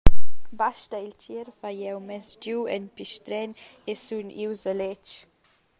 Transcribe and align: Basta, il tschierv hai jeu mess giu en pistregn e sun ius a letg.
Basta, 0.59 0.97
il 1.05 1.13
tschierv 1.17 1.57
hai 1.65 1.75
jeu 1.81 1.99
mess 2.07 2.29
giu 2.43 2.59
en 2.75 2.83
pistregn 2.95 3.51
e 3.91 3.93
sun 4.05 4.27
ius 4.43 4.61
a 4.71 4.73
letg. 4.81 5.07